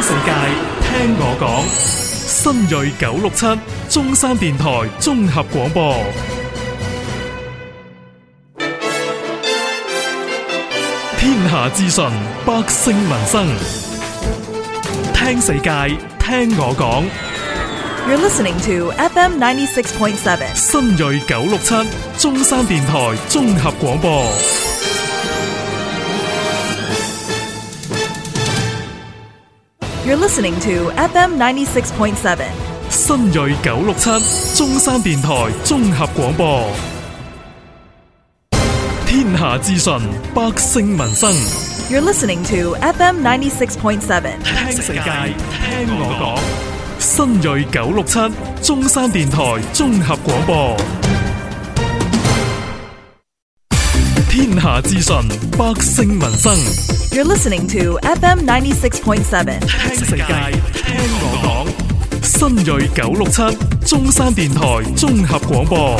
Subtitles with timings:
[0.00, 0.30] 听世界，
[0.88, 1.68] 听我讲。
[2.28, 3.44] 新锐九六七，
[3.88, 5.96] 中山电台综合广播。
[11.16, 12.04] 天下资讯，
[12.46, 13.48] 百姓民生。
[15.12, 17.04] 听世界，听我讲。
[18.08, 21.74] You're listening to FM ninety six point seven，新锐九六七，
[22.18, 24.22] 中山电台综合广播。
[30.08, 30.70] You're listening to
[31.04, 31.66] FM n i n
[32.88, 34.08] 新锐九六七
[34.56, 36.64] 中山电台综合广播。
[39.04, 39.92] 天下资讯，
[40.40, 41.06] 百姓民
[56.34, 56.56] 生。
[57.12, 57.82] You're listening to
[58.18, 60.24] FM 96.7，听世界，
[60.72, 63.42] 听我讲，新锐九六七
[63.86, 65.96] 中山电台综合广播。